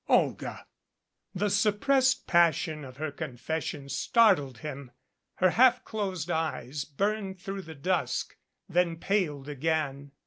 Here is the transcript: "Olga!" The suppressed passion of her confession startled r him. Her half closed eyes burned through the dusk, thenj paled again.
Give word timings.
"Olga!" 0.09 0.65
The 1.35 1.49
suppressed 1.51 2.25
passion 2.25 2.83
of 2.83 2.97
her 2.97 3.11
confession 3.11 3.87
startled 3.87 4.61
r 4.63 4.63
him. 4.63 4.91
Her 5.35 5.51
half 5.51 5.85
closed 5.85 6.31
eyes 6.31 6.85
burned 6.85 7.39
through 7.39 7.61
the 7.61 7.75
dusk, 7.75 8.35
thenj 8.67 8.99
paled 8.99 9.47
again. 9.47 10.13